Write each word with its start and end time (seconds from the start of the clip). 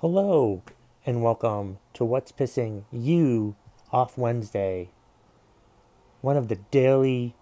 Hello, 0.00 0.62
and 1.04 1.24
welcome 1.24 1.78
to 1.94 2.04
What's 2.04 2.30
Pissing 2.30 2.84
You 2.92 3.56
Off 3.90 4.16
Wednesday, 4.16 4.90
one 6.20 6.36
of 6.36 6.46
the 6.46 6.60
daily 6.70 7.34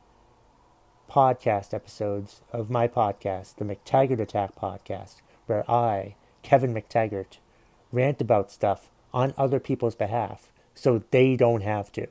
podcast 1.07 1.75
episodes 1.75 2.41
of 2.55 2.71
my 2.71 2.89
podcast, 2.89 3.57
the 3.57 3.67
McTaggart 3.67 4.21
Attack 4.21 4.55
Podcast, 4.57 5.17
where 5.45 5.71
I, 5.71 6.15
Kevin 6.41 6.73
McTaggart, 6.73 7.37
rant 7.93 8.23
about 8.23 8.51
stuff 8.51 8.89
on 9.13 9.35
other 9.37 9.61
people's 9.61 9.95
behalf 9.95 10.51
so 10.75 11.03
they 11.11 11.37
don't 11.37 11.61
have 11.61 11.93
to. 11.93 12.07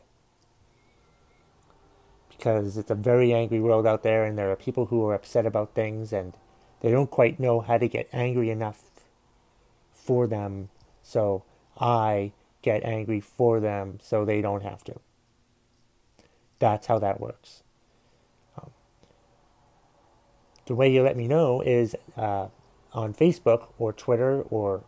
Because 2.30 2.77
it's 2.77 2.91
a 2.91 2.96
very 2.96 3.34
angry 3.34 3.59
world 3.59 3.88
out 3.88 4.04
there, 4.04 4.23
and 4.23 4.38
there 4.38 4.52
are 4.52 4.55
people 4.55 4.86
who 4.86 5.07
are 5.07 5.16
upset 5.16 5.48
about 5.48 5.73
things 5.73 6.14
and 6.14 6.34
they 6.82 6.91
don't 6.91 7.09
quite 7.09 7.39
know 7.39 7.62
how 7.62 7.80
to 7.80 7.88
get 7.88 8.07
angry 8.14 8.52
enough 8.52 8.84
for 10.06 10.28
them, 10.28 10.70
so 11.02 11.44
I 11.80 12.32
get 12.62 12.84
angry 12.84 13.20
for 13.20 13.59
them 13.59 14.00
so 14.02 14.23
they 14.23 14.41
don't 14.41 14.64
have 14.64 14.84
to. 14.86 14.95
That's 16.59 16.88
how 16.88 17.00
that 17.00 17.20
works. 17.20 17.64
Um, 18.58 18.72
the 20.66 20.76
way 20.76 20.91
you 20.91 21.04
let 21.04 21.18
me 21.18 21.28
know 21.28 21.62
is 21.62 21.95
uh, 22.16 22.48
on 22.94 23.14
Facebook 23.14 23.68
or 23.78 23.91
Twitter 23.91 24.41
or 24.50 24.84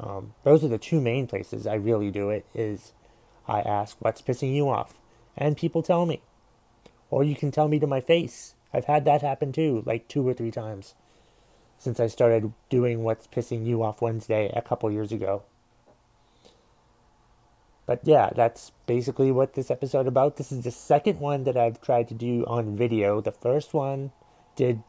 um, 0.00 0.34
those 0.42 0.64
are 0.64 0.68
the 0.68 0.78
two 0.78 1.00
main 1.00 1.26
places 1.26 1.66
I 1.66 1.74
really 1.74 2.10
do 2.10 2.30
it 2.30 2.44
is 2.54 2.92
I 3.46 3.60
ask 3.60 3.96
what's 4.00 4.22
pissing 4.22 4.54
you 4.54 4.68
off 4.68 5.00
and 5.36 5.56
people 5.56 5.82
tell 5.82 6.06
me 6.06 6.22
or 7.10 7.22
you 7.22 7.36
can 7.36 7.50
tell 7.50 7.68
me 7.68 7.78
to 7.78 7.86
my 7.86 8.00
face 8.00 8.54
I've 8.74 8.86
had 8.86 9.04
that 9.04 9.22
happen 9.22 9.52
too 9.52 9.82
like 9.86 10.08
two 10.08 10.26
or 10.26 10.34
three 10.34 10.50
times 10.50 10.94
since 11.82 11.98
I 11.98 12.06
started 12.06 12.52
doing 12.70 13.02
What's 13.02 13.26
Pissing 13.26 13.66
You 13.66 13.82
Off 13.82 14.00
Wednesday 14.00 14.52
a 14.54 14.62
couple 14.62 14.88
years 14.92 15.10
ago. 15.10 15.42
But 17.86 18.02
yeah, 18.04 18.30
that's 18.32 18.70
basically 18.86 19.32
what 19.32 19.54
this 19.54 19.68
episode 19.68 20.06
about. 20.06 20.36
This 20.36 20.52
is 20.52 20.62
the 20.62 20.70
second 20.70 21.18
one 21.18 21.42
that 21.42 21.56
I've 21.56 21.80
tried 21.80 22.06
to 22.10 22.14
do 22.14 22.44
on 22.46 22.76
video. 22.76 23.20
The 23.20 23.32
first 23.32 23.74
one 23.74 24.12
did 24.54 24.84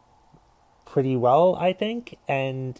pretty 0.86 1.16
well, 1.16 1.56
I 1.56 1.73
think, 1.73 2.20
and 2.28 2.80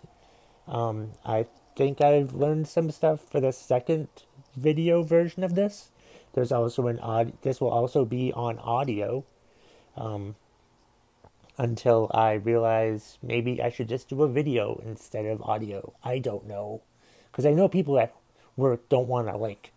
um, 0.68 1.14
I 1.26 1.48
think 1.76 2.00
I've 2.00 2.36
learned 2.36 2.68
some 2.68 2.92
stuff 2.92 3.20
for 3.32 3.42
the 3.42 3.52
second 3.52 4.10
video 4.56 5.02
version 5.02 5.44
of 5.44 5.56
this. 5.56 5.90
There's 6.34 6.52
also 6.52 6.86
an 6.86 7.00
odd. 7.00 7.34
This 7.42 7.60
will 7.60 7.72
also 7.72 8.06
be 8.06 8.32
on 8.34 8.60
audio. 8.60 9.26
Um, 9.98 10.36
until 11.58 12.10
I 12.14 12.34
realize 12.34 13.18
maybe 13.22 13.62
I 13.62 13.70
should 13.70 13.90
just 13.90 14.10
do 14.10 14.24
a 14.24 14.28
video 14.28 14.82
instead 14.86 15.26
of 15.26 15.42
audio. 15.44 15.94
I 16.04 16.20
don't 16.20 16.48
know. 16.48 16.82
Because 17.32 17.46
I 17.46 17.54
know 17.54 17.68
people 17.68 18.00
at 18.00 18.14
work 18.56 18.90
don't 18.90 19.08
want 19.08 19.28
to, 19.28 19.38
like, 19.38 19.72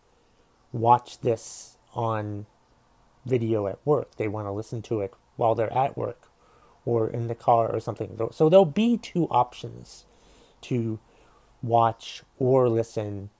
watch 0.72 1.20
this 1.20 1.76
on 1.94 2.46
video 3.24 3.66
at 3.66 3.78
work. 3.84 4.16
They 4.16 4.28
want 4.28 4.46
to 4.46 4.52
listen 4.52 4.82
to 4.82 5.00
it 5.00 5.14
while 5.36 5.54
they're 5.54 5.72
at 5.72 5.96
work 5.96 6.28
or 6.84 7.08
in 7.08 7.26
the 7.26 7.34
car 7.34 7.70
or 7.70 7.80
something. 7.80 8.18
So 8.32 8.48
there'll 8.48 8.64
be 8.64 8.96
two 8.96 9.26
options 9.28 10.04
to 10.62 10.98
watch 11.62 12.22
or 12.38 12.68
listen 12.68 13.30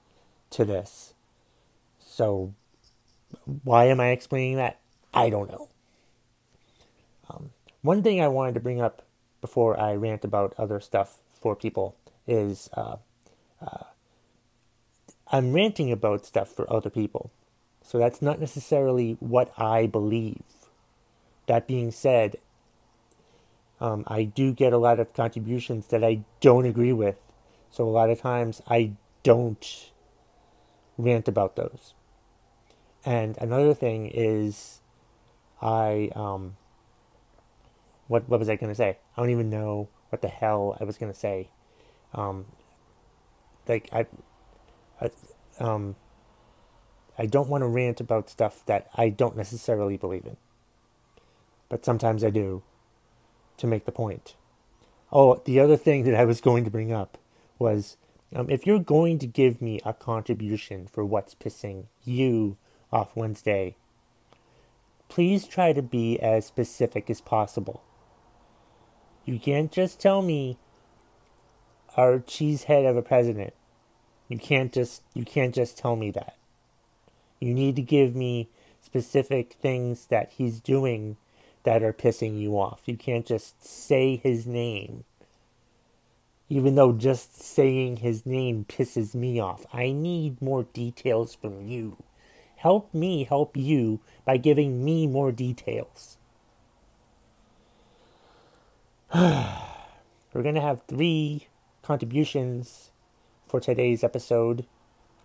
to 0.51 0.65
this. 0.65 1.13
So 1.99 2.53
why 3.63 3.85
am 3.85 3.99
I 3.99 4.09
explaining 4.09 4.57
that? 4.57 4.79
I 5.13 5.29
don't 5.29 5.49
know. 5.49 5.69
Um, 7.29 7.51
one 7.87 8.03
thing 8.03 8.21
I 8.21 8.27
wanted 8.27 8.53
to 8.55 8.59
bring 8.59 8.81
up 8.81 9.01
before 9.39 9.79
I 9.79 9.95
rant 9.95 10.25
about 10.25 10.53
other 10.57 10.81
stuff 10.81 11.19
for 11.31 11.55
people 11.55 11.95
is 12.27 12.69
uh, 12.73 12.97
uh, 13.61 13.83
I'm 15.31 15.53
ranting 15.53 15.89
about 15.93 16.25
stuff 16.25 16.49
for 16.49 16.71
other 16.71 16.89
people. 16.89 17.31
So 17.81 17.97
that's 17.97 18.21
not 18.21 18.41
necessarily 18.41 19.15
what 19.21 19.53
I 19.57 19.87
believe. 19.87 20.43
That 21.45 21.65
being 21.65 21.91
said, 21.91 22.35
um, 23.79 24.03
I 24.05 24.23
do 24.23 24.51
get 24.51 24.73
a 24.73 24.77
lot 24.77 24.99
of 24.99 25.13
contributions 25.13 25.87
that 25.87 26.03
I 26.03 26.25
don't 26.41 26.65
agree 26.65 26.91
with. 26.91 27.21
So 27.71 27.85
a 27.85 27.89
lot 27.89 28.09
of 28.09 28.19
times 28.19 28.61
I 28.67 28.91
don't 29.23 29.91
rant 30.97 31.29
about 31.29 31.55
those. 31.55 31.93
And 33.05 33.37
another 33.37 33.73
thing 33.73 34.11
is, 34.13 34.81
I 35.61 36.11
um, 36.15 36.57
what 38.07 38.27
what 38.27 38.39
was 38.39 38.49
I 38.49 38.55
to 38.55 38.75
say? 38.75 38.97
I 39.15 39.21
don't 39.21 39.29
even 39.29 39.49
know 39.49 39.89
what 40.09 40.21
the 40.21 40.27
hell 40.27 40.77
I 40.79 40.83
was 40.83 40.97
to 41.11 41.19
say. 41.19 41.49
Um, 42.13 42.45
like 43.67 43.89
I, 43.91 44.05
I, 45.01 45.09
um, 45.59 45.95
I 47.17 47.25
don't 47.25 47.49
want 47.49 47.63
to 47.63 47.67
rant 47.67 47.99
about 47.99 48.29
stuff 48.29 48.65
that 48.65 48.87
I 48.95 49.09
don't 49.09 49.35
necessarily 49.35 49.97
believe 49.97 50.25
in, 50.25 50.37
but 51.69 51.83
sometimes 51.83 52.23
I 52.23 52.29
do, 52.29 52.63
to 53.57 53.67
make 53.67 53.85
the 53.85 53.91
point. 53.91 54.35
Oh, 55.11 55.41
the 55.45 55.59
other 55.59 55.77
thing 55.77 56.03
that 56.03 56.15
I 56.15 56.25
was 56.25 56.41
going 56.41 56.63
to 56.65 56.71
bring 56.71 56.91
up 56.91 57.17
was, 57.59 57.97
um, 58.35 58.49
if 58.49 58.65
you're 58.65 58.79
going 58.79 59.19
to 59.19 59.27
give 59.27 59.61
me 59.61 59.79
a 59.85 59.93
contribution 59.93 60.87
for 60.87 61.05
what's 61.05 61.35
pissing 61.35 61.85
you 62.03 62.57
off 62.91 63.15
Wednesday, 63.15 63.75
please 65.09 65.47
try 65.47 65.73
to 65.73 65.81
be 65.81 66.19
as 66.19 66.45
specific 66.45 67.09
as 67.09 67.21
possible. 67.21 67.83
You 69.27 69.39
can't 69.39 69.73
just 69.73 69.99
tell 69.99 70.21
me 70.21 70.57
our 71.97 72.19
cheesehead 72.19 72.89
of 72.89 72.95
a 72.95 73.01
president. 73.01 73.53
You 74.29 74.37
can't 74.37 74.71
just 74.71 75.03
you 75.13 75.25
can't 75.25 75.53
just 75.53 75.77
tell 75.77 75.97
me 75.97 76.11
that. 76.11 76.37
You 77.41 77.53
need 77.53 77.75
to 77.75 77.81
give 77.81 78.15
me 78.15 78.47
specific 78.81 79.57
things 79.61 80.05
that 80.05 80.31
he's 80.37 80.61
doing 80.61 81.17
that 81.63 81.83
are 81.83 81.91
pissing 81.91 82.39
you 82.39 82.57
off. 82.57 82.83
You 82.85 82.95
can't 82.95 83.25
just 83.25 83.61
say 83.61 84.15
his 84.15 84.47
name. 84.47 85.03
Even 86.47 86.75
though 86.75 86.93
just 86.93 87.43
saying 87.43 87.97
his 87.97 88.25
name 88.25 88.63
pisses 88.63 89.13
me 89.13 89.41
off. 89.41 89.65
I 89.73 89.91
need 89.91 90.41
more 90.41 90.63
details 90.63 91.35
from 91.35 91.67
you. 91.67 91.97
Help 92.55 92.93
me 92.93 93.25
help 93.25 93.57
you 93.57 93.99
by 94.23 94.37
giving 94.37 94.85
me 94.85 95.05
more 95.05 95.33
details. 95.33 96.16
We're 99.15 99.53
going 100.33 100.55
to 100.55 100.61
have 100.61 100.81
three 100.85 101.47
contributions 101.81 102.91
for 103.47 103.61
today's 103.61 104.03
episode. 104.03 104.65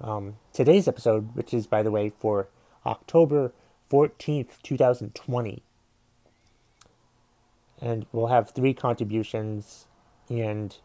Um, 0.00 0.36
today's 0.52 0.86
episode, 0.86 1.34
which 1.34 1.52
is, 1.52 1.66
by 1.66 1.82
the 1.82 1.90
way, 1.90 2.12
for 2.20 2.46
October 2.86 3.52
14th, 3.90 4.62
2020. 4.62 5.64
And 7.80 8.06
we'll 8.12 8.28
have 8.28 8.50
three 8.50 8.72
contributions, 8.72 9.88
and 10.30 10.76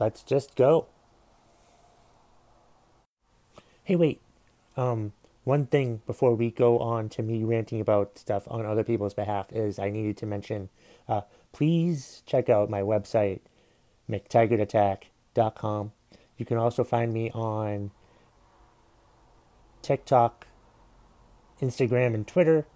let's 0.00 0.22
just 0.22 0.56
go. 0.56 0.86
Hey, 3.82 3.96
wait. 3.96 4.22
Um, 4.78 5.12
one 5.44 5.66
thing 5.66 6.02
before 6.06 6.34
we 6.34 6.50
go 6.50 6.78
on 6.78 7.08
to 7.10 7.22
me 7.22 7.44
ranting 7.44 7.80
about 7.80 8.18
stuff 8.18 8.44
on 8.48 8.66
other 8.66 8.84
people's 8.84 9.14
behalf 9.14 9.52
is 9.52 9.78
I 9.78 9.90
needed 9.90 10.16
to 10.18 10.26
mention 10.26 10.70
uh, 11.08 11.22
please 11.52 12.22
check 12.26 12.48
out 12.48 12.70
my 12.70 12.80
website, 12.80 13.40
McTaggartAttack.com. 14.10 15.92
You 16.36 16.44
can 16.44 16.56
also 16.58 16.82
find 16.82 17.12
me 17.12 17.30
on 17.30 17.92
TikTok, 19.82 20.46
Instagram, 21.60 22.14
and 22.14 22.26
Twitter 22.26 22.66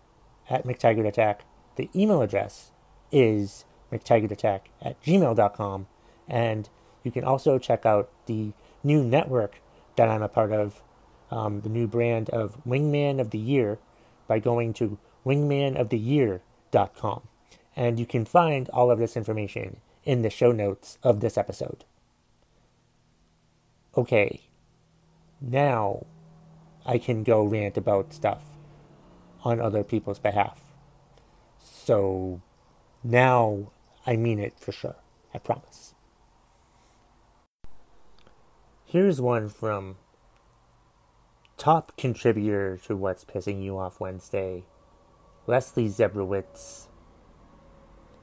at 0.48 0.64
McTaggartAttack. 0.64 1.40
The 1.76 1.90
email 1.94 2.22
address 2.22 2.70
is 3.10 3.64
McTaggartAttack 3.92 4.60
at 4.82 5.02
gmail.com. 5.02 5.86
And 6.28 6.68
you 7.02 7.10
can 7.10 7.24
also 7.24 7.58
check 7.58 7.86
out 7.86 8.10
the 8.26 8.52
new 8.84 9.02
network 9.02 9.60
that 9.96 10.08
I'm 10.08 10.22
a 10.22 10.28
part 10.28 10.52
of, 10.52 10.82
um, 11.30 11.60
the 11.60 11.68
new 11.68 11.86
brand 11.86 12.30
of 12.30 12.56
Wingman 12.66 13.20
of 13.20 13.30
the 13.30 13.38
Year, 13.38 13.78
by 14.26 14.38
going 14.38 14.72
to 14.74 14.98
wingmanoftheyear.com 15.26 17.22
and 17.78 18.00
you 18.00 18.04
can 18.04 18.24
find 18.24 18.68
all 18.70 18.90
of 18.90 18.98
this 18.98 19.16
information 19.16 19.76
in 20.04 20.22
the 20.22 20.30
show 20.30 20.50
notes 20.50 20.98
of 21.04 21.20
this 21.20 21.38
episode. 21.38 21.84
Okay, 23.96 24.40
now 25.40 26.04
I 26.84 26.98
can 26.98 27.22
go 27.22 27.44
rant 27.44 27.76
about 27.76 28.12
stuff 28.12 28.42
on 29.44 29.60
other 29.60 29.84
people's 29.84 30.18
behalf. 30.18 30.60
So 31.62 32.42
now 33.04 33.70
I 34.04 34.16
mean 34.16 34.40
it 34.40 34.58
for 34.58 34.72
sure. 34.72 34.96
I 35.32 35.38
promise. 35.38 35.94
Here's 38.84 39.20
one 39.20 39.48
from 39.48 39.98
top 41.58 41.92
contributor 41.96 42.78
to 42.84 42.96
What's 42.96 43.24
Pissing 43.24 43.62
You 43.62 43.76
Off 43.76 43.98
Wednesday, 43.98 44.62
Leslie 45.48 45.88
Zebrowitz. 45.88 46.86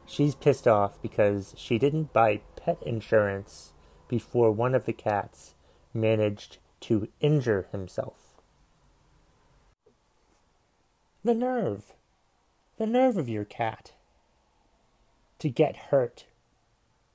She's 0.06 0.36
pissed 0.36 0.68
off 0.68 1.02
because 1.02 1.54
she 1.58 1.78
didn't 1.78 2.14
buy 2.14 2.42
pet 2.56 2.82
insurance 2.84 3.74
before 4.08 4.52
one 4.52 4.74
of 4.74 4.86
the 4.86 4.94
cats 4.94 5.54
managed 5.94 6.60
to 6.82 7.10
injure 7.20 7.68
himself. 7.72 8.36
The 11.24 11.34
nerve, 11.34 11.94
the 12.78 12.88
nerve 12.88 13.18
of 13.18 13.28
your 13.28 13.46
cat 13.46 13.92
to 15.40 15.50
get 15.50 15.76
hurt 15.76 16.26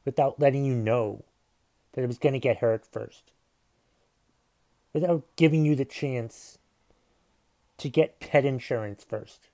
without 0.05 0.39
letting 0.39 0.67
you 0.67 0.75
know 0.75 1.25
that 1.93 2.03
it 2.03 2.09
was 2.09 2.19
going 2.19 2.35
to 2.35 2.39
get 2.39 2.59
hurt 2.59 2.85
first, 2.85 3.33
without 4.93 5.25
giving 5.37 5.65
you 5.65 5.75
the 5.75 5.85
chance 5.85 6.59
to 7.79 7.89
get 7.89 8.21
pet 8.21 8.45
insurance 8.45 9.05
first. 9.05 9.49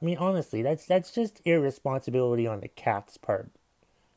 I 0.00 0.04
mean, 0.04 0.18
honestly, 0.18 0.62
that's 0.62 0.86
that's 0.86 1.12
just 1.12 1.40
irresponsibility 1.44 2.46
on 2.46 2.60
the 2.60 2.68
cat's 2.68 3.16
part. 3.16 3.50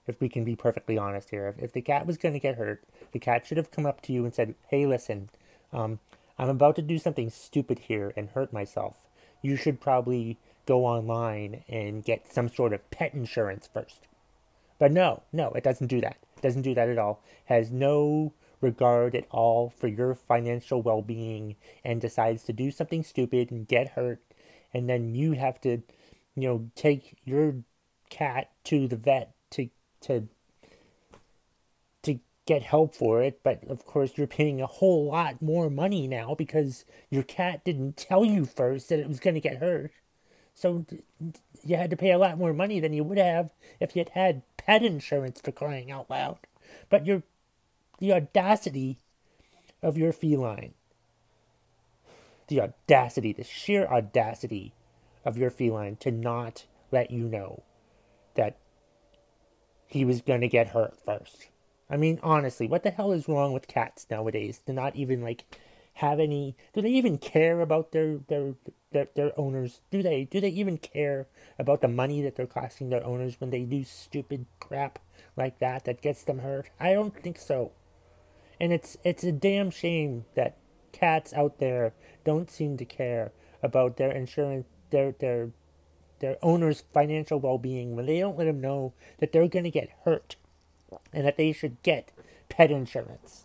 If 0.05 0.19
we 0.19 0.27
can 0.27 0.43
be 0.43 0.55
perfectly 0.55 0.97
honest 0.97 1.29
here, 1.29 1.47
if, 1.47 1.63
if 1.63 1.73
the 1.73 1.81
cat 1.81 2.05
was 2.05 2.17
going 2.17 2.33
to 2.33 2.39
get 2.39 2.55
hurt, 2.55 2.83
the 3.11 3.19
cat 3.19 3.45
should 3.45 3.57
have 3.57 3.71
come 3.71 3.85
up 3.85 4.01
to 4.01 4.13
you 4.13 4.25
and 4.25 4.33
said, 4.33 4.55
"Hey, 4.69 4.85
listen, 4.85 5.29
um, 5.71 5.99
I'm 6.37 6.49
about 6.49 6.75
to 6.77 6.81
do 6.81 6.97
something 6.97 7.29
stupid 7.29 7.79
here 7.79 8.13
and 8.15 8.29
hurt 8.29 8.51
myself. 8.51 8.95
You 9.41 9.55
should 9.55 9.79
probably 9.79 10.37
go 10.65 10.85
online 10.85 11.63
and 11.67 12.03
get 12.03 12.31
some 12.31 12.49
sort 12.49 12.73
of 12.73 12.89
pet 12.89 13.13
insurance 13.13 13.69
first. 13.71 14.07
But 14.79 14.91
no, 14.91 15.23
no, 15.31 15.49
it 15.51 15.63
doesn't 15.63 15.87
do 15.87 16.01
that. 16.01 16.17
It 16.37 16.41
doesn't 16.41 16.61
do 16.61 16.73
that 16.75 16.89
at 16.89 16.97
all. 16.97 17.21
Has 17.45 17.71
no 17.71 18.33
regard 18.63 19.15
at 19.15 19.27
all 19.29 19.69
for 19.69 19.87
your 19.87 20.15
financial 20.15 20.81
well-being 20.81 21.55
and 21.83 22.01
decides 22.01 22.43
to 22.43 22.53
do 22.53 22.71
something 22.71 23.03
stupid 23.03 23.51
and 23.51 23.67
get 23.67 23.89
hurt 23.89 24.21
and 24.73 24.89
then 24.89 25.13
you 25.13 25.33
have 25.33 25.61
to, 25.61 25.83
you 26.35 26.47
know, 26.47 26.69
take 26.75 27.17
your 27.23 27.55
cat 28.09 28.51
to 28.65 28.87
the 28.87 28.95
vet 28.95 29.33
to 29.51 29.69
to 30.01 30.27
to 32.01 32.19
get 32.45 32.63
help 32.63 32.95
for 32.95 33.21
it, 33.21 33.41
but 33.43 33.63
of 33.69 33.85
course 33.85 34.13
you're 34.15 34.27
paying 34.27 34.61
a 34.61 34.67
whole 34.67 35.05
lot 35.05 35.41
more 35.41 35.69
money 35.69 36.07
now 36.07 36.35
because 36.35 36.85
your 37.09 37.23
cat 37.23 37.63
didn't 37.63 37.97
tell 37.97 38.25
you 38.25 38.45
first 38.45 38.89
that 38.89 38.99
it 38.99 39.07
was 39.07 39.19
going 39.19 39.35
to 39.35 39.39
get 39.39 39.57
hurt. 39.57 39.91
So 40.55 40.85
you 41.63 41.77
had 41.77 41.89
to 41.89 41.97
pay 41.97 42.11
a 42.11 42.17
lot 42.17 42.37
more 42.37 42.53
money 42.53 42.79
than 42.79 42.93
you 42.93 43.03
would 43.03 43.17
have 43.17 43.49
if 43.79 43.95
you'd 43.95 44.09
had 44.09 44.43
pet 44.57 44.83
insurance 44.83 45.41
for 45.41 45.51
crying 45.51 45.91
out 45.91 46.09
loud. 46.09 46.39
But 46.89 47.05
your 47.05 47.23
the 48.03 48.11
audacity 48.11 48.99
of 49.81 49.97
your 49.97 50.11
feline 50.11 50.73
the 52.49 52.59
audacity, 52.59 53.31
the 53.31 53.45
sheer 53.45 53.85
audacity 53.85 54.73
of 55.23 55.37
your 55.37 55.49
feline 55.49 55.95
to 55.95 56.11
not 56.11 56.65
let 56.91 57.11
you 57.11 57.23
know 57.23 57.63
that 58.35 58.57
he 59.87 60.03
was 60.03 60.21
going 60.21 60.41
to 60.41 60.49
get 60.49 60.67
hurt 60.67 60.93
first. 61.05 61.47
I 61.89 61.95
mean, 61.95 62.19
honestly, 62.21 62.67
what 62.67 62.83
the 62.83 62.91
hell 62.91 63.13
is 63.13 63.29
wrong 63.29 63.53
with 63.53 63.69
cats 63.69 64.05
nowadays? 64.11 64.61
To 64.65 64.73
not 64.73 64.97
even 64.97 65.21
like 65.21 65.45
have 65.93 66.19
any? 66.19 66.57
Do 66.73 66.81
they 66.81 66.89
even 66.89 67.17
care 67.17 67.61
about 67.61 67.93
their 67.93 68.17
their 68.27 68.55
their, 68.91 69.07
their 69.15 69.39
owners? 69.39 69.79
Do 69.91 70.03
they 70.03 70.25
do 70.25 70.41
they 70.41 70.49
even 70.49 70.77
care 70.77 71.27
about 71.57 71.79
the 71.79 71.87
money 71.87 72.21
that 72.21 72.35
they're 72.35 72.47
costing 72.47 72.89
their 72.89 73.05
owners 73.05 73.39
when 73.39 73.49
they 73.49 73.61
do 73.61 73.85
stupid 73.85 74.45
crap 74.59 74.99
like 75.37 75.59
that 75.59 75.85
that 75.85 76.01
gets 76.01 76.23
them 76.23 76.39
hurt? 76.39 76.69
I 76.81 76.91
don't 76.91 77.15
think 77.15 77.39
so. 77.39 77.71
And 78.59 78.71
it's 78.71 78.97
it's 79.03 79.23
a 79.23 79.31
damn 79.31 79.71
shame 79.71 80.25
that 80.35 80.57
cats 80.91 81.33
out 81.33 81.59
there 81.59 81.93
don't 82.23 82.49
seem 82.49 82.77
to 82.77 82.85
care 82.85 83.31
about 83.61 83.97
their 83.97 84.11
insurance, 84.11 84.65
their 84.89 85.11
their 85.11 85.49
their 86.19 86.37
owner's 86.41 86.85
financial 86.93 87.39
well-being 87.39 87.95
when 87.97 88.05
they 88.05 88.19
don't 88.19 88.37
let 88.37 88.45
them 88.45 88.61
know 88.61 88.93
that 89.19 89.33
they're 89.33 89.49
going 89.49 89.65
to 89.65 89.69
get 89.69 89.89
hurt 90.05 90.37
and 91.11 91.25
that 91.25 91.35
they 91.35 91.51
should 91.51 91.83
get 91.83 92.13
pet 92.47 92.71
insurance. 92.71 93.43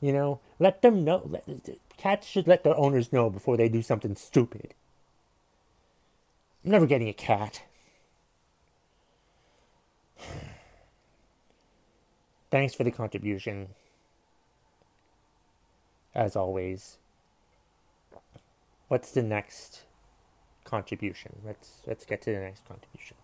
You 0.00 0.14
know, 0.14 0.40
let 0.58 0.80
them 0.80 1.04
know. 1.04 1.22
Let, 1.26 1.44
cats 1.98 2.26
should 2.26 2.48
let 2.48 2.64
their 2.64 2.76
owners 2.78 3.12
know 3.12 3.28
before 3.28 3.58
they 3.58 3.68
do 3.68 3.82
something 3.82 4.16
stupid. 4.16 4.72
I'm 6.64 6.70
never 6.70 6.86
getting 6.86 7.08
a 7.08 7.12
cat. 7.12 7.62
Thanks 12.50 12.74
for 12.74 12.84
the 12.84 12.90
contribution 12.90 13.68
as 16.14 16.36
always. 16.36 16.98
What's 18.88 19.12
the 19.12 19.22
next 19.22 19.82
contribution? 20.64 21.40
Let's 21.44 21.82
let's 21.86 22.04
get 22.04 22.22
to 22.22 22.32
the 22.32 22.40
next 22.40 22.66
contribution. 22.66 23.16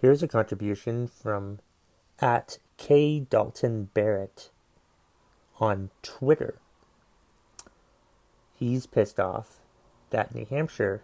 Here's 0.00 0.22
a 0.22 0.28
contribution 0.28 1.08
from 1.08 1.60
at 2.20 2.58
K 2.76 3.20
Dalton 3.20 3.90
Barrett 3.94 4.50
on 5.58 5.90
Twitter. 6.02 6.58
He's 8.54 8.86
pissed 8.86 9.20
off 9.20 9.60
that 10.10 10.34
New 10.34 10.46
Hampshire 10.46 11.02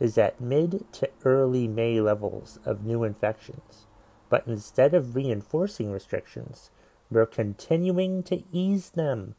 is 0.00 0.18
at 0.18 0.40
mid 0.40 0.84
to 0.92 1.08
early 1.24 1.68
May 1.68 2.00
levels 2.00 2.58
of 2.64 2.84
new 2.84 3.04
infections, 3.04 3.86
but 4.28 4.46
instead 4.46 4.94
of 4.94 5.14
reinforcing 5.14 5.90
restrictions, 5.90 6.70
we're 7.10 7.26
continuing 7.26 8.22
to 8.24 8.42
ease 8.52 8.90
them. 8.90 9.34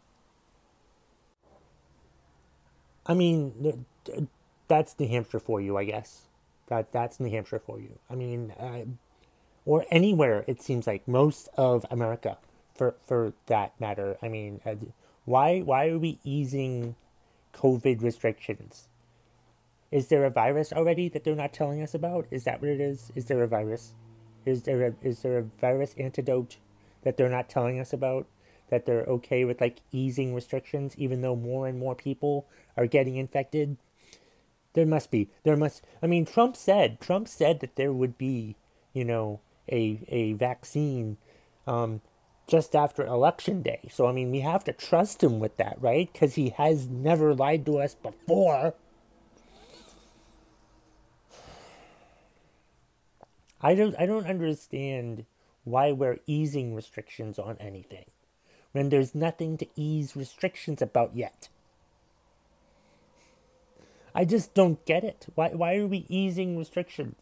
I 3.05 3.13
mean, 3.13 3.85
that's 4.67 4.99
New 4.99 5.07
Hampshire 5.07 5.39
for 5.39 5.61
you, 5.61 5.77
I 5.77 5.85
guess. 5.85 6.23
That 6.67 6.91
that's 6.91 7.19
New 7.19 7.29
Hampshire 7.29 7.59
for 7.59 7.79
you. 7.79 7.99
I 8.09 8.15
mean, 8.15 8.51
uh, 8.59 8.85
or 9.65 9.85
anywhere 9.91 10.43
it 10.47 10.61
seems 10.61 10.87
like 10.87 11.07
most 11.07 11.49
of 11.57 11.85
America, 11.91 12.37
for 12.73 12.95
for 13.05 13.33
that 13.45 13.79
matter. 13.79 14.17
I 14.21 14.29
mean, 14.29 14.61
uh, 14.65 14.75
why 15.25 15.59
why 15.59 15.89
are 15.89 15.99
we 15.99 16.19
easing 16.23 16.95
COVID 17.53 18.01
restrictions? 18.01 18.87
Is 19.91 20.07
there 20.07 20.25
a 20.25 20.29
virus 20.29 20.73
already 20.73 21.07
that 21.09 21.23
they're 21.23 21.35
not 21.35 21.53
telling 21.53 21.81
us 21.81 21.93
about? 21.93 22.25
Is 22.31 22.43
that 22.45 22.61
what 22.61 22.69
it 22.69 22.81
is? 22.81 23.11
Is 23.15 23.25
there 23.25 23.43
a 23.43 23.47
virus? 23.47 23.93
Is 24.45 24.63
there 24.63 24.87
a 24.87 24.93
is 25.01 25.19
there 25.21 25.37
a 25.37 25.43
virus 25.61 25.93
antidote 25.97 26.57
that 27.03 27.17
they're 27.17 27.29
not 27.29 27.49
telling 27.49 27.79
us 27.79 27.93
about? 27.93 28.25
That 28.69 28.85
they're 28.85 29.05
okay 29.05 29.45
with 29.45 29.61
like 29.61 29.81
easing 29.91 30.33
restrictions 30.33 30.95
even 30.97 31.21
though 31.21 31.35
more 31.35 31.67
and 31.67 31.79
more 31.79 31.95
people 31.95 32.47
are 32.75 32.87
getting 32.87 33.15
infected 33.15 33.77
there 34.73 34.85
must 34.85 35.11
be 35.11 35.29
there 35.43 35.57
must 35.57 35.83
i 36.01 36.07
mean 36.07 36.25
trump 36.25 36.55
said 36.55 36.99
trump 36.99 37.27
said 37.27 37.59
that 37.59 37.75
there 37.75 37.93
would 37.93 38.17
be 38.17 38.55
you 38.93 39.03
know 39.03 39.39
a 39.71 39.99
a 40.07 40.33
vaccine 40.33 41.17
um, 41.67 42.01
just 42.47 42.75
after 42.75 43.05
election 43.05 43.61
day. 43.61 43.89
So 43.91 44.07
i 44.07 44.11
mean 44.11 44.31
we 44.31 44.41
have 44.41 44.63
to 44.65 44.73
trust 44.73 45.23
him 45.23 45.39
with 45.39 45.57
that 45.57 45.77
right? 45.79 46.11
Because 46.11 46.35
he 46.35 46.49
has 46.49 46.87
never 46.87 47.33
lied 47.33 47.65
to 47.65 47.79
us 47.79 47.95
before. 47.95 48.73
I 53.61 53.73
don't 53.73 53.95
i 53.99 54.05
don't 54.05 54.27
understand 54.27 55.25
why 55.63 55.91
we're 55.91 56.19
easing 56.27 56.75
restrictions 56.75 57.39
on 57.39 57.57
anything 57.59 58.05
when 58.75 58.89
there's 58.89 59.15
nothing 59.15 59.57
to 59.57 59.65
ease 59.77 60.17
restrictions 60.17 60.81
about 60.81 61.15
yet. 61.15 61.47
I 64.13 64.25
just 64.25 64.53
don't 64.53 64.83
get 64.85 65.05
it. 65.05 65.27
Why 65.35 65.49
why 65.49 65.77
are 65.77 65.87
we 65.87 66.05
easing 66.09 66.57
restrictions? 66.57 67.15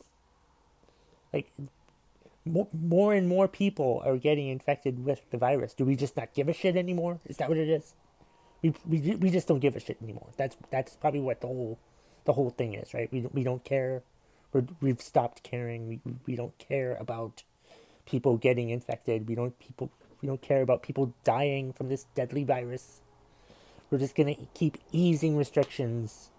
Like 1.32 1.52
more, 2.44 2.68
more 2.74 3.14
and 3.14 3.28
more 3.28 3.48
people 3.48 4.02
are 4.04 4.18
getting 4.18 4.48
infected 4.48 5.06
with 5.06 5.22
the 5.30 5.38
virus. 5.38 5.76
Do 5.76 5.86
we 5.86 5.96
just 5.96 6.18
not 6.18 6.34
give 6.34 6.50
a 6.50 6.54
shit 6.54 6.76
anymore? 6.76 7.20
Is 7.26 7.38
that 7.38 7.50
what 7.50 7.60
it 7.60 7.70
is? 7.70 7.94
We 8.64 8.74
we 8.88 9.16
we 9.16 9.30
just 9.30 9.48
don't 9.48 9.60
give 9.60 9.76
a 9.76 9.80
shit 9.80 9.98
anymore. 10.02 10.30
That's 10.38 10.58
that's 10.72 10.96
probably 10.96 11.22
what 11.22 11.42
the 11.42 11.48
whole 11.48 11.78
the 12.26 12.34
whole 12.34 12.50
thing 12.50 12.74
is, 12.74 12.96
right? 12.96 13.12
We 13.12 13.22
we 13.32 13.44
don't 13.44 13.64
care. 13.64 14.02
We're, 14.52 14.66
we've 14.82 15.02
stopped 15.02 15.44
caring. 15.44 15.88
We 15.88 16.00
we 16.26 16.36
don't 16.36 16.58
care 16.58 16.96
about 17.00 17.44
people 18.08 18.38
getting 18.38 18.72
infected. 18.72 19.28
We 19.28 19.36
don't 19.36 19.58
people 19.60 19.92
we 20.24 20.28
don't 20.28 20.42
care 20.42 20.62
about 20.62 20.82
people 20.82 21.14
dying 21.26 21.74
from 21.74 21.90
this 21.90 22.06
deadly 22.16 22.46
virus. 22.46 23.02
We're 23.92 23.98
just 23.98 24.16
going 24.16 24.34
to 24.34 24.48
keep 24.54 24.78
easing 24.94 25.36
restrictions 25.36 26.30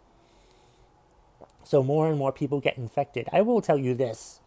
so 1.63 1.83
more 1.83 2.09
and 2.09 2.19
more 2.19 2.33
people 2.33 2.61
get 2.61 2.79
infected. 2.79 3.29
I 3.31 3.43
will 3.43 3.61
tell 3.61 3.79
you 3.79 3.95
this. 3.95 4.41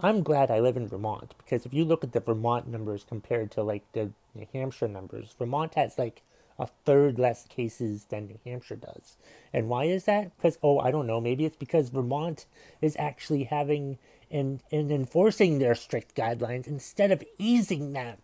I'm 0.00 0.22
glad 0.22 0.50
I 0.50 0.60
live 0.60 0.78
in 0.78 0.88
Vermont 0.88 1.34
because 1.36 1.66
if 1.66 1.74
you 1.74 1.84
look 1.84 2.02
at 2.02 2.12
the 2.12 2.20
Vermont 2.20 2.68
numbers 2.68 3.04
compared 3.06 3.50
to 3.52 3.62
like 3.62 3.84
the 3.92 4.12
New 4.34 4.46
Hampshire 4.54 4.88
numbers, 4.88 5.34
Vermont 5.38 5.74
has 5.74 5.98
like 5.98 6.22
a 6.58 6.66
third 6.86 7.18
less 7.18 7.44
cases 7.46 8.06
than 8.06 8.28
New 8.28 8.38
Hampshire 8.46 8.76
does. 8.76 9.18
And 9.52 9.68
why 9.68 9.84
is 9.84 10.04
that? 10.04 10.34
Because 10.38 10.58
oh, 10.62 10.78
I 10.78 10.90
don't 10.90 11.06
know, 11.06 11.20
maybe 11.20 11.44
it's 11.44 11.56
because 11.56 11.90
Vermont 11.90 12.46
is 12.80 12.96
actually 12.98 13.44
having 13.44 13.98
and 14.30 14.62
and 14.72 14.90
enforcing 14.90 15.58
their 15.58 15.74
strict 15.74 16.14
guidelines 16.14 16.66
instead 16.66 17.10
of 17.10 17.22
easing 17.36 17.92
them. 17.92 18.16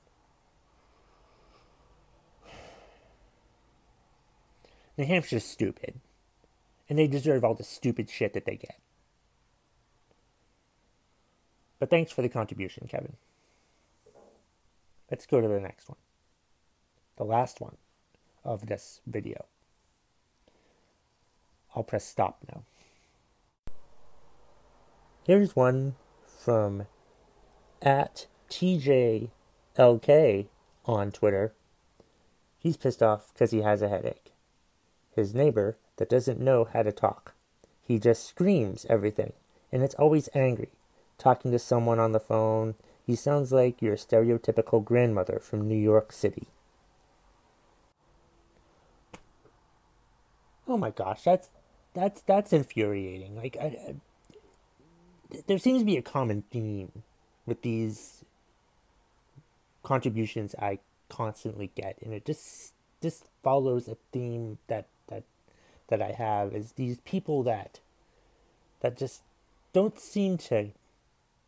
New 4.96 5.04
Hampshire's 5.04 5.44
stupid. 5.44 6.00
And 6.88 6.98
they 6.98 7.06
deserve 7.06 7.44
all 7.44 7.54
the 7.54 7.64
stupid 7.64 8.08
shit 8.08 8.32
that 8.34 8.44
they 8.44 8.56
get. 8.56 8.78
But 11.78 11.90
thanks 11.90 12.12
for 12.12 12.22
the 12.22 12.28
contribution, 12.28 12.86
Kevin. 12.88 13.16
let's 15.10 15.26
go 15.26 15.40
to 15.40 15.48
the 15.48 15.60
next 15.60 15.88
one. 15.88 15.98
The 17.16 17.24
last 17.24 17.60
one 17.60 17.76
of 18.44 18.66
this 18.66 19.00
video. 19.06 19.46
I'll 21.74 21.82
press 21.82 22.06
stop 22.06 22.38
now. 22.48 22.62
Here's 25.24 25.56
one 25.56 25.96
from 26.24 26.86
at 27.82 28.26
TJLK 28.48 29.28
on 30.86 31.10
Twitter. 31.10 31.52
He's 32.58 32.76
pissed 32.76 33.02
off 33.02 33.32
because 33.32 33.50
he 33.50 33.60
has 33.60 33.82
a 33.82 33.88
headache. 33.88 34.25
His 35.16 35.34
neighbor 35.34 35.78
that 35.96 36.10
doesn't 36.10 36.38
know 36.38 36.64
how 36.70 36.82
to 36.82 36.92
talk. 36.92 37.32
He 37.80 37.98
just 37.98 38.26
screams 38.26 38.84
everything, 38.90 39.32
and 39.72 39.82
it's 39.82 39.94
always 39.94 40.28
angry. 40.34 40.68
Talking 41.16 41.52
to 41.52 41.58
someone 41.58 41.98
on 41.98 42.12
the 42.12 42.20
phone, 42.20 42.74
he 43.02 43.16
sounds 43.16 43.50
like 43.50 43.80
your 43.80 43.96
stereotypical 43.96 44.84
grandmother 44.84 45.38
from 45.40 45.66
New 45.66 45.78
York 45.78 46.12
City. 46.12 46.48
Oh 50.68 50.76
my 50.76 50.90
gosh, 50.90 51.22
that's 51.22 51.48
that's 51.94 52.20
that's 52.20 52.52
infuriating. 52.52 53.36
Like, 53.36 53.56
I, 53.58 53.64
I, 53.64 53.94
there 55.46 55.58
seems 55.58 55.80
to 55.80 55.86
be 55.86 55.96
a 55.96 56.02
common 56.02 56.42
theme 56.50 56.92
with 57.46 57.62
these 57.62 58.22
contributions 59.82 60.54
I 60.58 60.80
constantly 61.08 61.70
get, 61.74 61.96
and 62.02 62.12
it 62.12 62.26
just 62.26 62.74
just 63.00 63.24
follows 63.42 63.88
a 63.88 63.96
theme 64.12 64.58
that 64.66 64.88
that 65.88 66.02
I 66.02 66.12
have 66.12 66.54
is 66.54 66.72
these 66.72 67.00
people 67.00 67.42
that 67.44 67.80
that 68.80 68.96
just 68.96 69.22
don't 69.72 69.98
seem 69.98 70.38
to 70.38 70.70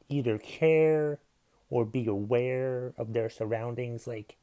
either 0.09 0.39
care 0.39 1.19
or 1.71 1.85
be 1.85 2.07
aware 2.07 2.93
of 2.97 3.13
their 3.13 3.29
surroundings 3.29 4.07
like 4.07 4.37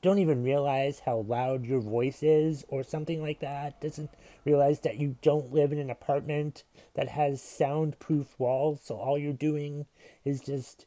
don't 0.00 0.18
even 0.18 0.42
realize 0.42 1.00
how 1.00 1.18
loud 1.18 1.64
your 1.64 1.80
voice 1.80 2.22
is 2.22 2.64
or 2.68 2.82
something 2.82 3.20
like 3.20 3.40
that. 3.40 3.80
Doesn't 3.80 4.10
realize 4.44 4.80
that 4.80 4.96
you 4.96 5.16
don't 5.20 5.52
live 5.52 5.72
in 5.72 5.78
an 5.78 5.90
apartment 5.90 6.62
that 6.94 7.08
has 7.10 7.42
soundproof 7.42 8.38
walls 8.38 8.80
so 8.82 8.96
all 8.96 9.18
you're 9.18 9.32
doing 9.32 9.86
is 10.24 10.40
just 10.40 10.86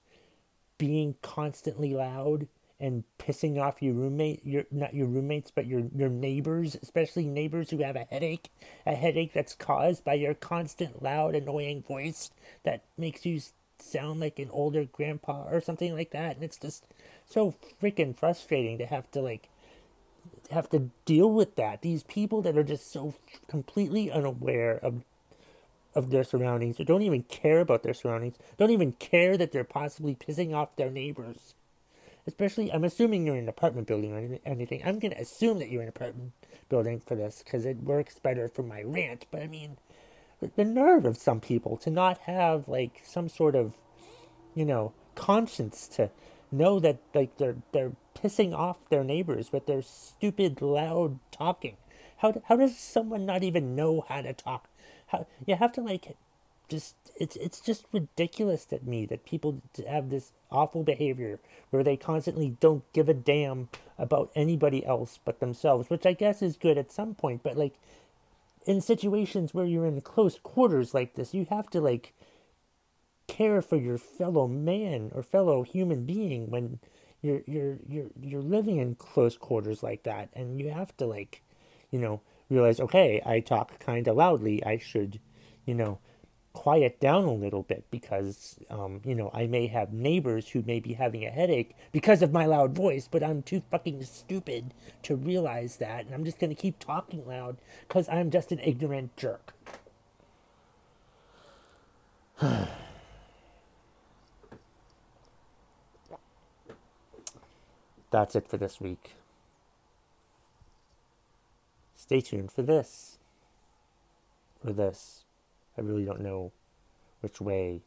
being 0.77 1.15
constantly 1.21 1.93
loud 1.93 2.47
and 2.81 3.03
pissing 3.19 3.61
off 3.61 3.81
your 3.81 3.93
roommate 3.93 4.45
your 4.45 4.63
not 4.71 4.93
your 4.93 5.07
roommates 5.07 5.51
but 5.51 5.67
your 5.67 5.83
your 5.95 6.09
neighbors 6.09 6.75
especially 6.81 7.25
neighbors 7.25 7.69
who 7.69 7.77
have 7.77 7.95
a 7.95 8.07
headache 8.09 8.49
a 8.85 8.95
headache 8.95 9.31
that's 9.33 9.53
caused 9.53 10.03
by 10.03 10.15
your 10.15 10.33
constant 10.33 11.01
loud 11.03 11.35
annoying 11.35 11.83
voice 11.83 12.31
that 12.63 12.83
makes 12.97 13.25
you 13.25 13.39
sound 13.81 14.19
like 14.19 14.39
an 14.39 14.49
older 14.51 14.85
grandpa 14.85 15.45
or 15.49 15.61
something 15.61 15.93
like 15.93 16.11
that. 16.11 16.35
And 16.35 16.43
it's 16.43 16.57
just 16.57 16.85
so 17.27 17.55
freaking 17.81 18.15
frustrating 18.15 18.77
to 18.77 18.85
have 18.85 19.09
to 19.11 19.21
like 19.21 19.49
have 20.51 20.69
to 20.69 20.89
deal 21.05 21.31
with 21.31 21.55
that. 21.55 21.81
These 21.81 22.03
people 22.03 22.41
that 22.43 22.57
are 22.57 22.63
just 22.63 22.91
so 22.91 23.15
completely 23.47 24.11
unaware 24.11 24.79
of 24.81 25.03
of 25.93 26.09
their 26.09 26.23
surroundings 26.23 26.79
or 26.79 26.85
don't 26.85 27.01
even 27.01 27.23
care 27.23 27.59
about 27.59 27.83
their 27.83 27.93
surroundings 27.93 28.37
don't 28.57 28.69
even 28.69 28.93
care 28.93 29.35
that 29.35 29.51
they're 29.51 29.65
possibly 29.65 30.15
pissing 30.15 30.53
off 30.53 30.73
their 30.77 30.89
neighbors 30.89 31.53
especially 32.27 32.71
i'm 32.71 32.83
assuming 32.83 33.25
you're 33.25 33.35
in 33.35 33.43
an 33.43 33.49
apartment 33.49 33.87
building 33.87 34.13
or 34.13 34.39
anything 34.45 34.81
i'm 34.85 34.99
going 34.99 35.13
to 35.13 35.19
assume 35.19 35.59
that 35.59 35.69
you're 35.69 35.81
in 35.81 35.87
an 35.87 35.93
apartment 35.95 36.31
building 36.69 36.99
for 36.99 37.15
this 37.15 37.41
because 37.43 37.65
it 37.65 37.77
works 37.77 38.19
better 38.19 38.47
for 38.47 38.63
my 38.63 38.81
rant 38.83 39.25
but 39.31 39.41
i 39.41 39.47
mean 39.47 39.77
the 40.55 40.65
nerve 40.65 41.05
of 41.05 41.17
some 41.17 41.39
people 41.39 41.77
to 41.77 41.89
not 41.89 42.17
have 42.19 42.67
like 42.67 43.01
some 43.03 43.29
sort 43.29 43.55
of 43.55 43.75
you 44.55 44.65
know 44.65 44.93
conscience 45.15 45.87
to 45.87 46.09
know 46.51 46.79
that 46.79 46.97
like 47.13 47.37
they're 47.37 47.57
they're 47.71 47.93
pissing 48.15 48.53
off 48.53 48.77
their 48.89 49.03
neighbors 49.03 49.51
with 49.51 49.65
their 49.65 49.81
stupid 49.81 50.61
loud 50.61 51.19
talking. 51.31 51.77
How 52.17 52.41
how 52.45 52.57
does 52.57 52.77
someone 52.77 53.25
not 53.25 53.43
even 53.43 53.75
know 53.75 54.05
how 54.07 54.21
to 54.21 54.33
talk? 54.33 54.67
How 55.07 55.27
you 55.45 55.55
have 55.55 55.71
to 55.73 55.81
like 55.81 56.15
just 56.71 56.95
it's 57.19 57.35
it's 57.35 57.59
just 57.59 57.85
ridiculous 57.91 58.65
to 58.65 58.79
me 58.83 59.05
that 59.05 59.25
people 59.25 59.61
have 59.87 60.09
this 60.09 60.31
awful 60.49 60.83
behavior 60.83 61.39
where 61.69 61.83
they 61.83 61.95
constantly 61.95 62.57
don't 62.59 62.91
give 62.93 63.07
a 63.07 63.13
damn 63.13 63.69
about 63.99 64.31
anybody 64.35 64.83
else 64.85 65.19
but 65.23 65.39
themselves 65.39 65.89
which 65.89 66.05
i 66.05 66.13
guess 66.13 66.41
is 66.41 66.57
good 66.57 66.77
at 66.77 66.91
some 66.91 67.13
point 67.13 67.43
but 67.43 67.57
like 67.57 67.75
in 68.65 68.81
situations 68.81 69.53
where 69.53 69.65
you're 69.65 69.85
in 69.85 70.01
close 70.01 70.37
quarters 70.41 70.93
like 70.93 71.15
this, 71.15 71.33
you 71.33 71.47
have 71.49 71.69
to 71.71 71.81
like 71.81 72.13
care 73.27 73.61
for 73.61 73.77
your 73.77 73.97
fellow 73.97 74.47
man 74.47 75.11
or 75.15 75.23
fellow 75.23 75.63
human 75.63 76.05
being 76.05 76.49
when 76.49 76.79
you're 77.21 77.41
you're 77.45 77.77
you're 77.87 78.09
you're 78.19 78.41
living 78.41 78.77
in 78.77 78.95
close 78.95 79.37
quarters 79.37 79.81
like 79.81 80.03
that 80.03 80.29
and 80.33 80.59
you 80.59 80.69
have 80.69 80.95
to 80.97 81.05
like 81.05 81.41
you 81.91 81.99
know 81.99 82.19
realize 82.49 82.79
okay 82.79 83.21
i 83.25 83.39
talk 83.39 83.79
kind 83.79 84.07
of 84.07 84.15
loudly. 84.17 84.63
I 84.63 84.77
should 84.77 85.19
you 85.65 85.73
know 85.73 85.99
quiet 86.53 86.99
down 86.99 87.23
a 87.25 87.33
little 87.33 87.63
bit 87.63 87.85
because 87.91 88.57
um, 88.69 89.01
you 89.05 89.15
know 89.15 89.31
I 89.33 89.47
may 89.47 89.67
have 89.67 89.93
neighbors 89.93 90.49
who 90.49 90.63
may 90.63 90.79
be 90.79 90.93
having 90.93 91.25
a 91.25 91.29
headache 91.29 91.75
because 91.91 92.21
of 92.21 92.31
my 92.31 92.45
loud 92.45 92.75
voice, 92.75 93.07
but 93.09 93.23
I'm 93.23 93.41
too 93.41 93.61
fucking 93.71 94.03
stupid 94.03 94.73
to 95.03 95.15
realize 95.15 95.77
that, 95.77 96.05
and 96.05 96.13
I'm 96.13 96.25
just 96.25 96.39
gonna 96.39 96.55
keep 96.55 96.79
talking 96.79 97.25
loud 97.25 97.57
because 97.87 98.09
I'm 98.09 98.31
just 98.31 98.51
an 98.51 98.59
ignorant 98.59 99.15
jerk. 99.17 99.53
That's 108.11 108.35
it 108.35 108.47
for 108.47 108.57
this 108.57 108.81
week. 108.81 109.15
Stay 111.95 112.19
tuned 112.19 112.51
for 112.51 112.61
this. 112.61 113.17
For 114.61 114.73
this. 114.73 115.23
I 115.77 115.81
really 115.81 116.05
don't 116.05 116.21
know 116.21 116.51
which 117.21 117.39
way 117.39 117.81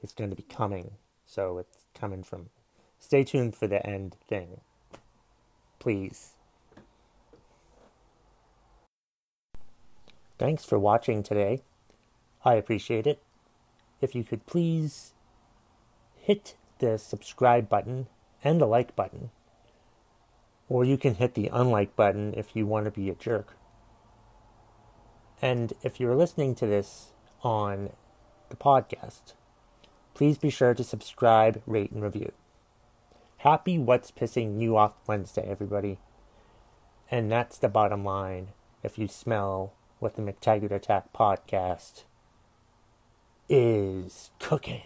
it's 0.00 0.12
going 0.12 0.30
to 0.30 0.36
be 0.36 0.42
coming. 0.42 0.92
So 1.26 1.58
it's 1.58 1.84
coming 1.94 2.22
from. 2.22 2.48
Stay 2.98 3.24
tuned 3.24 3.54
for 3.54 3.66
the 3.66 3.84
end 3.86 4.16
thing. 4.26 4.60
Please. 5.78 6.32
Thanks 10.38 10.64
for 10.64 10.78
watching 10.78 11.22
today. 11.22 11.62
I 12.44 12.54
appreciate 12.54 13.06
it. 13.06 13.22
If 14.00 14.14
you 14.14 14.24
could 14.24 14.46
please 14.46 15.12
hit 16.14 16.56
the 16.78 16.98
subscribe 16.98 17.68
button 17.68 18.06
and 18.44 18.60
the 18.60 18.66
like 18.66 18.94
button. 18.94 19.30
Or 20.68 20.84
you 20.84 20.96
can 20.96 21.16
hit 21.16 21.34
the 21.34 21.48
unlike 21.52 21.96
button 21.96 22.34
if 22.36 22.54
you 22.54 22.66
want 22.66 22.84
to 22.84 22.90
be 22.90 23.10
a 23.10 23.14
jerk. 23.14 23.56
And 25.40 25.72
if 25.82 25.98
you're 25.98 26.14
listening 26.14 26.54
to 26.56 26.66
this 26.66 27.12
on 27.42 27.90
the 28.48 28.56
podcast. 28.56 29.34
Please 30.14 30.38
be 30.38 30.50
sure 30.50 30.74
to 30.74 30.84
subscribe, 30.84 31.62
rate, 31.66 31.92
and 31.92 32.02
review. 32.02 32.32
Happy 33.38 33.78
What's 33.78 34.10
Pissing 34.10 34.60
You 34.60 34.76
Off 34.76 34.94
Wednesday, 35.06 35.46
everybody. 35.48 35.98
And 37.10 37.30
that's 37.30 37.58
the 37.58 37.68
bottom 37.68 38.04
line 38.04 38.48
if 38.82 38.98
you 38.98 39.08
smell 39.08 39.72
what 39.98 40.16
the 40.16 40.22
McTaggart 40.22 40.72
Attack 40.72 41.12
podcast 41.12 42.04
is 43.48 44.30
cooking. 44.38 44.82